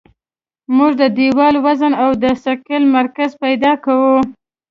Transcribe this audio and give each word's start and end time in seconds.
موږ 0.77 0.91
د 1.01 1.03
دیوال 1.17 1.55
وزن 1.65 1.93
او 2.03 2.09
د 2.23 2.25
ثقل 2.43 2.83
مرکز 2.97 3.31
پیدا 3.43 3.71
کوو 3.85 4.15